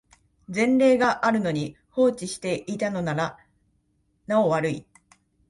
[0.47, 3.37] 前例があるのに放置していたのなら
[4.25, 4.83] なお悪い